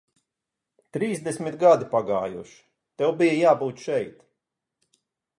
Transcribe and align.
Trīsdesmit 0.95 1.57
gadi 1.63 1.87
pagājuši, 1.91 2.55
tev 3.01 3.13
bija 3.19 3.35
jābūt 3.41 3.83
šeit. 3.89 4.25